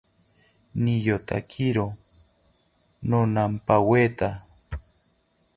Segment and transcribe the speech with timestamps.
[0.83, 1.85] Niyotakiro
[3.09, 4.29] nomampaweta